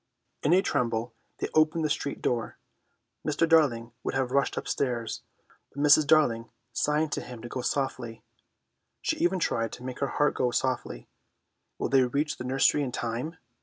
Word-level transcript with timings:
In 0.41 0.51
a 0.53 0.63
tremble 0.63 1.13
they 1.37 1.49
opened 1.53 1.85
the 1.85 1.89
street 1.91 2.23
door. 2.23 2.57
Mr. 3.23 3.47
Darling 3.47 3.91
would 4.03 4.15
have 4.15 4.31
rushed 4.31 4.57
upstairs, 4.57 5.21
but 5.69 5.77
Mrs. 5.79 6.07
Darling 6.07 6.49
signed 6.73 7.13
him 7.13 7.39
to 7.43 7.47
go 7.47 7.61
softly. 7.61 8.23
She 9.03 9.17
even 9.17 9.37
tried 9.37 9.71
to 9.73 9.83
make 9.83 9.99
her 9.99 10.07
heart 10.17 10.33
go 10.33 10.49
softly. 10.49 11.07
Will 11.77 11.89
they 11.89 12.01
reach 12.01 12.37
the 12.37 12.43
nursery 12.43 12.81
in 12.81 12.91
time? 12.91 13.37